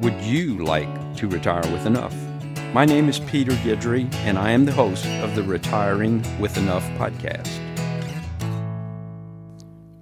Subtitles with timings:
[0.00, 2.14] Would you like to retire with enough?
[2.72, 6.84] My name is Peter Guidry, and I am the host of the Retiring with Enough
[6.90, 7.50] podcast.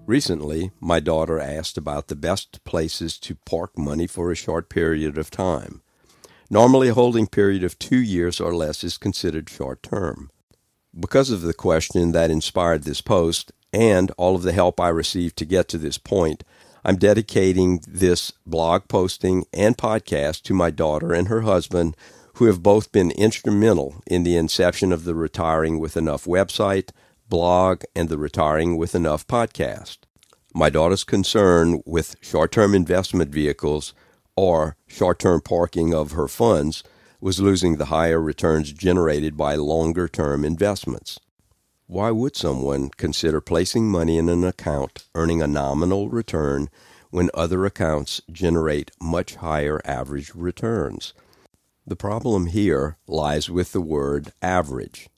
[0.04, 5.16] Recently, my daughter asked about the best places to park money for a short period
[5.16, 5.80] of time.
[6.50, 10.30] Normally, a holding period of two years or less is considered short term.
[10.94, 15.38] Because of the question that inspired this post and all of the help I received
[15.38, 16.44] to get to this point,
[16.84, 21.96] I'm dedicating this blog posting and podcast to my daughter and her husband,
[22.34, 26.90] who have both been instrumental in the inception of the Retiring with Enough website,
[27.28, 29.98] blog, and the Retiring with Enough podcast.
[30.54, 33.94] My daughter's concern with short term investment vehicles
[34.36, 36.84] or short term parking of her funds
[37.20, 41.18] was losing the higher returns generated by longer term investments.
[41.88, 46.68] Why would someone consider placing money in an account earning a nominal return
[47.10, 51.14] when other accounts generate much higher average returns?
[51.86, 55.08] The problem here lies with the word average.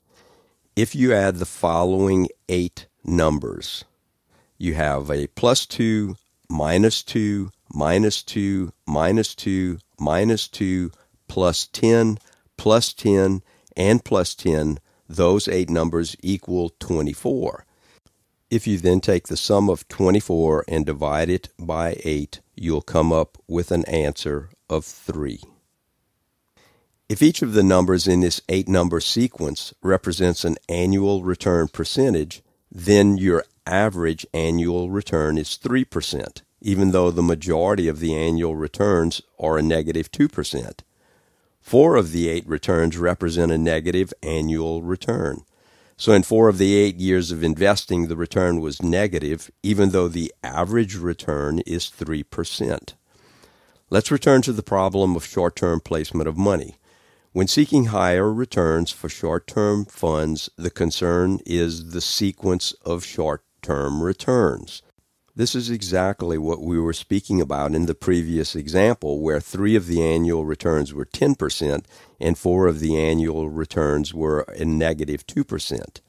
[0.75, 3.83] If you add the following eight numbers,
[4.59, 6.17] you have a plus 2,
[6.51, 10.91] minus 2, minus 2, minus 2, minus 2,
[11.27, 12.19] plus 10,
[12.57, 13.41] plus 10,
[13.75, 14.77] and plus 10
[15.09, 17.65] those eight numbers equal 24.
[18.49, 23.11] If you then take the sum of 24 and divide it by 8, you'll come
[23.11, 25.41] up with an answer of 3.
[27.09, 32.43] If each of the numbers in this eight number sequence represents an annual return percentage,
[32.71, 39.21] then your average annual return is 3%, even though the majority of the annual returns
[39.39, 40.81] are a negative 2%.
[41.69, 45.43] Four of the eight returns represent a negative annual return.
[45.97, 50.07] So in four of the eight years of investing, the return was negative, even though
[50.07, 52.95] the average return is 3%.
[53.91, 56.77] Let's return to the problem of short term placement of money.
[57.33, 63.43] When seeking higher returns for short term funds, the concern is the sequence of short
[63.61, 64.81] term returns.
[65.39, 69.87] This is exactly what we were speaking about in the previous example, where three of
[69.87, 71.85] the annual returns were 10%
[72.19, 76.01] and four of the annual returns were a negative 2%.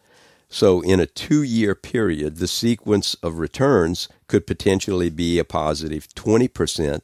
[0.48, 6.08] So, in a two year period, the sequence of returns could potentially be a positive
[6.08, 7.02] 20%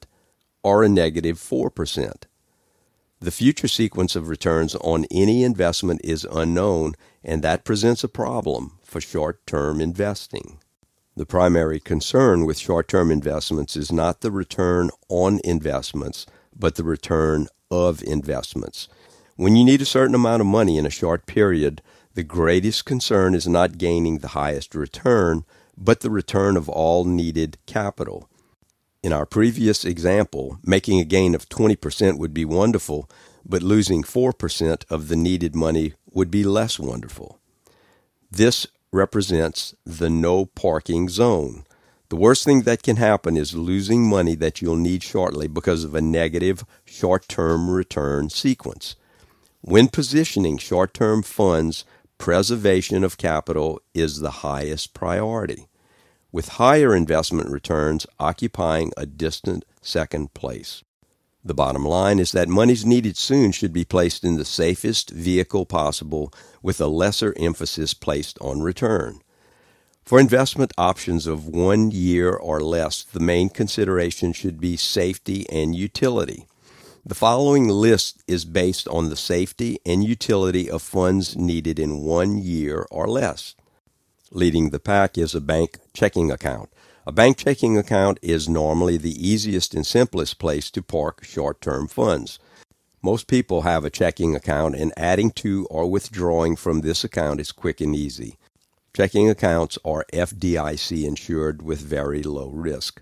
[0.64, 2.24] or a negative 4%.
[3.20, 8.80] The future sequence of returns on any investment is unknown, and that presents a problem
[8.82, 10.58] for short term investing.
[11.16, 16.84] The primary concern with short term investments is not the return on investments, but the
[16.84, 18.88] return of investments.
[19.36, 21.80] When you need a certain amount of money in a short period,
[22.12, 27.56] the greatest concern is not gaining the highest return, but the return of all needed
[27.64, 28.28] capital.
[29.02, 33.08] In our previous example, making a gain of 20% would be wonderful,
[33.42, 37.38] but losing 4% of the needed money would be less wonderful.
[38.30, 38.66] This
[38.96, 41.64] represents the no parking zone.
[42.08, 45.94] The worst thing that can happen is losing money that you'll need shortly because of
[45.94, 48.96] a negative short term return sequence.
[49.60, 51.84] When positioning short term funds,
[52.18, 55.66] preservation of capital is the highest priority,
[56.32, 60.84] with higher investment returns occupying a distant second place.
[61.46, 65.64] The bottom line is that monies needed soon should be placed in the safest vehicle
[65.64, 69.20] possible with a lesser emphasis placed on return.
[70.04, 75.72] For investment options of one year or less, the main consideration should be safety and
[75.72, 76.48] utility.
[77.04, 82.38] The following list is based on the safety and utility of funds needed in one
[82.38, 83.54] year or less.
[84.32, 86.70] Leading the pack is a bank checking account.
[87.08, 91.86] A bank checking account is normally the easiest and simplest place to park short term
[91.86, 92.40] funds.
[93.00, 97.52] Most people have a checking account, and adding to or withdrawing from this account is
[97.52, 98.38] quick and easy.
[98.92, 103.00] Checking accounts are FDIC insured with very low risk.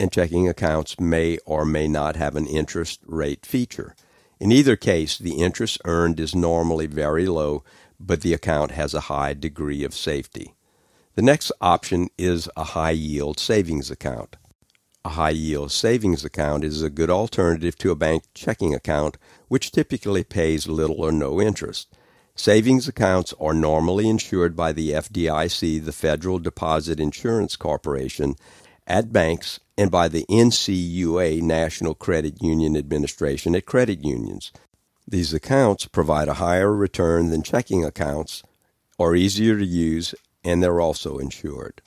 [0.00, 3.94] And checking accounts may or may not have an interest rate feature.
[4.40, 7.62] In either case, the interest earned is normally very low,
[8.00, 10.54] but the account has a high degree of safety.
[11.14, 14.36] The next option is a high yield savings account.
[15.04, 19.18] A high yield savings account is a good alternative to a bank checking account,
[19.48, 21.94] which typically pays little or no interest.
[22.34, 28.34] Savings accounts are normally insured by the FDIC, the Federal Deposit Insurance Corporation,
[28.86, 34.50] at banks and by the NCUA, National Credit Union Administration, at credit unions.
[35.06, 38.42] These accounts provide a higher return than checking accounts,
[38.98, 40.14] are easier to use,
[40.44, 41.82] and they're also insured.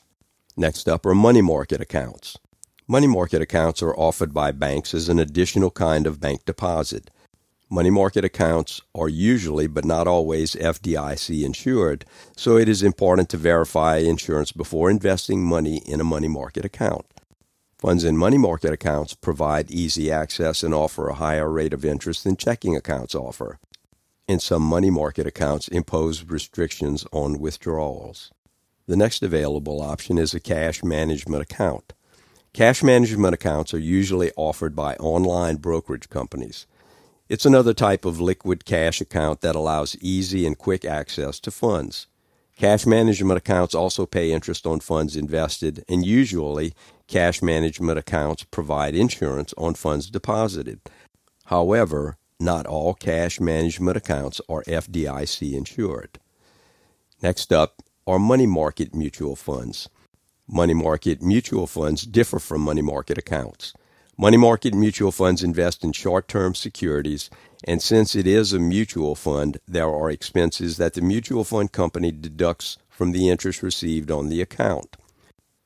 [0.57, 2.37] Next up are money market accounts.
[2.87, 7.09] Money market accounts are offered by banks as an additional kind of bank deposit.
[7.69, 12.05] Money market accounts are usually, but not always, FDIC insured,
[12.37, 17.05] so it is important to verify insurance before investing money in a money market account.
[17.79, 22.23] Funds in money market accounts provide easy access and offer a higher rate of interest
[22.23, 23.57] than checking accounts offer.
[24.27, 28.31] And some money market accounts impose restrictions on withdrawals.
[28.87, 31.93] The next available option is a cash management account.
[32.53, 36.67] Cash management accounts are usually offered by online brokerage companies.
[37.27, 42.05] It's another type of liquid cash account that allows easy and quick access to funds.
[42.57, 46.73] Cash management accounts also pay interest on funds invested, and usually,
[47.07, 50.79] cash management accounts provide insurance on funds deposited.
[51.45, 56.19] However, not all cash management accounts are FDIC insured.
[57.21, 59.89] Next up are money market mutual funds.
[60.47, 63.73] Money market mutual funds differ from money market accounts.
[64.15, 67.31] Money market mutual funds invest in short term securities,
[67.63, 72.11] and since it is a mutual fund, there are expenses that the mutual fund company
[72.11, 74.97] deducts from the interest received on the account.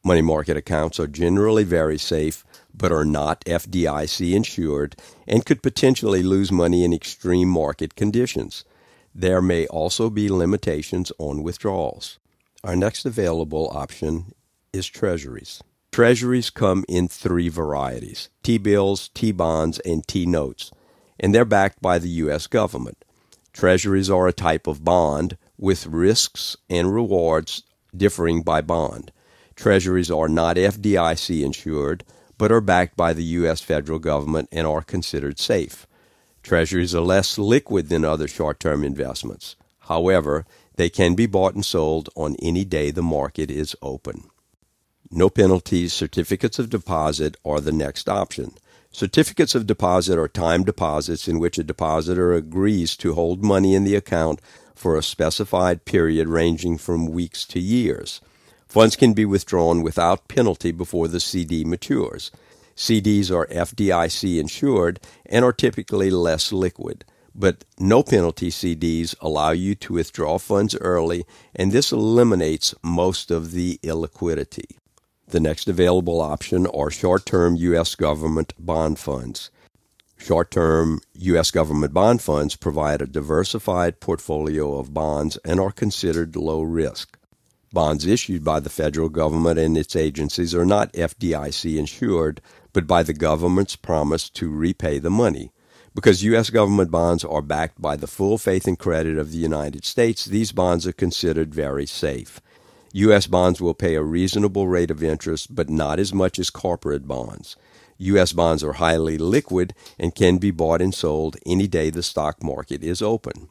[0.01, 4.95] Money market accounts are generally very safe, but are not FDIC insured
[5.27, 8.63] and could potentially lose money in extreme market conditions.
[9.13, 12.17] There may also be limitations on withdrawals.
[12.63, 14.33] Our next available option
[14.73, 15.63] is treasuries.
[15.93, 20.69] Treasuries come in three varieties T bills, T bonds, and T notes,
[21.17, 22.47] and they're backed by the U.S.
[22.47, 23.05] government.
[23.53, 27.63] Treasuries are a type of bond with risks and rewards
[27.95, 29.13] differing by bond.
[29.55, 32.03] Treasuries are not FDIC insured,
[32.37, 33.61] but are backed by the U.S.
[33.61, 35.87] federal government and are considered safe.
[36.43, 39.55] Treasuries are less liquid than other short term investments.
[39.89, 40.45] However,
[40.79, 44.29] they can be bought and sold on any day the market is open.
[45.11, 48.53] No penalties, certificates of deposit are the next option.
[48.89, 53.83] Certificates of deposit are time deposits in which a depositor agrees to hold money in
[53.83, 54.39] the account
[54.73, 58.21] for a specified period ranging from weeks to years.
[58.65, 62.31] Funds can be withdrawn without penalty before the CD matures.
[62.77, 67.03] CDs are FDIC insured and are typically less liquid,
[67.39, 71.25] but no penalty CDs allow you to withdraw funds early,
[71.55, 74.77] and this eliminates most of the illiquidity.
[75.29, 77.95] The next available option are short term U.S.
[77.95, 79.51] government bond funds.
[80.17, 81.49] Short term U.S.
[81.49, 87.17] government bond funds provide a diversified portfolio of bonds and are considered low risk.
[87.71, 92.41] Bonds issued by the federal government and its agencies are not FDIC insured,
[92.73, 95.53] but by the government's promise to repay the money.
[95.95, 96.49] Because U.S.
[96.49, 100.51] government bonds are backed by the full faith and credit of the United States, these
[100.51, 102.39] bonds are considered very safe.
[102.93, 103.27] U.S.
[103.27, 107.55] bonds will pay a reasonable rate of interest, but not as much as corporate bonds.
[107.97, 108.33] U.S.
[108.33, 112.83] bonds are highly liquid and can be bought and sold any day the stock market
[112.83, 113.49] is open,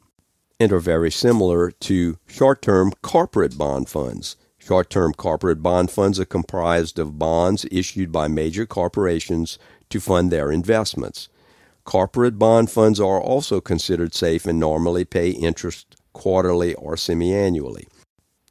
[0.58, 4.36] and are very similar to short term corporate bond funds.
[4.58, 9.58] Short term corporate bond funds are comprised of bonds issued by major corporations
[9.90, 11.28] to fund their investments.
[11.88, 17.88] Corporate bond funds are also considered safe and normally pay interest quarterly or semi annually.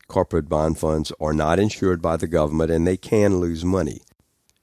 [0.07, 4.01] Corporate bond funds are not insured by the government and they can lose money.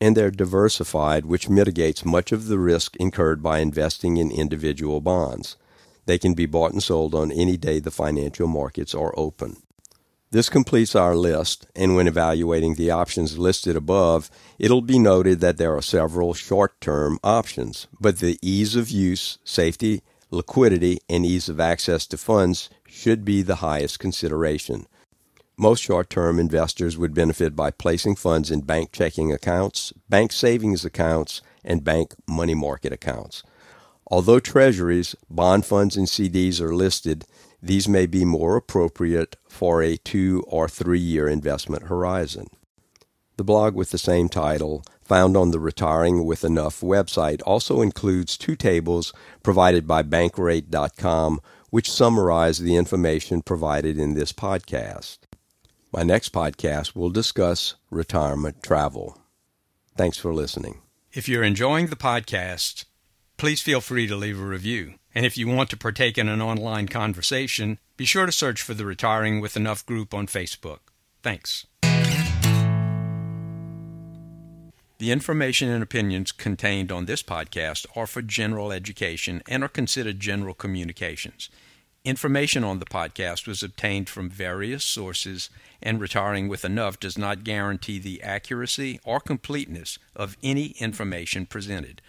[0.00, 5.56] And they're diversified, which mitigates much of the risk incurred by investing in individual bonds.
[6.06, 9.58] They can be bought and sold on any day the financial markets are open.
[10.34, 15.58] This completes our list, and when evaluating the options listed above, it'll be noted that
[15.58, 21.48] there are several short term options, but the ease of use, safety, liquidity, and ease
[21.48, 24.88] of access to funds should be the highest consideration.
[25.56, 30.84] Most short term investors would benefit by placing funds in bank checking accounts, bank savings
[30.84, 33.44] accounts, and bank money market accounts.
[34.08, 37.24] Although treasuries, bond funds, and CDs are listed,
[37.64, 42.48] these may be more appropriate for a two or three year investment horizon.
[43.38, 48.36] The blog with the same title, found on the Retiring with Enough website, also includes
[48.36, 51.40] two tables provided by Bankrate.com,
[51.70, 55.18] which summarize the information provided in this podcast.
[55.90, 59.18] My next podcast will discuss retirement travel.
[59.96, 60.82] Thanks for listening.
[61.12, 62.84] If you're enjoying the podcast,
[63.44, 64.94] please feel free to leave a review.
[65.14, 68.72] And if you want to partake in an online conversation, be sure to search for
[68.72, 70.78] the Retiring with Enough group on Facebook.
[71.22, 71.66] Thanks.
[74.96, 80.20] The information and opinions contained on this podcast are for general education and are considered
[80.20, 81.50] general communications.
[82.02, 85.50] Information on the podcast was obtained from various sources,
[85.82, 92.00] and retiring with enough does not guarantee the accuracy or completeness of any information presented.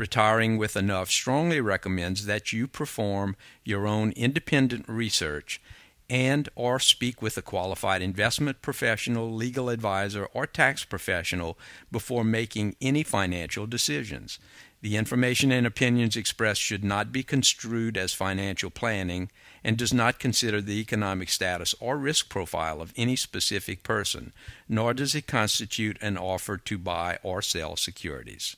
[0.00, 5.60] Retiring with Enough strongly recommends that you perform your own independent research
[6.08, 11.58] and or speak with a qualified investment professional, legal advisor, or tax professional
[11.92, 14.38] before making any financial decisions.
[14.80, 19.30] The information and opinions expressed should not be construed as financial planning
[19.62, 24.32] and does not consider the economic status or risk profile of any specific person,
[24.66, 28.56] nor does it constitute an offer to buy or sell securities.